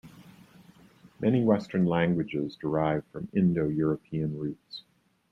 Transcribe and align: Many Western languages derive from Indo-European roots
Many 1.19 1.43
Western 1.43 1.85
languages 1.85 2.55
derive 2.55 3.05
from 3.11 3.29
Indo-European 3.33 4.35
roots 4.35 4.83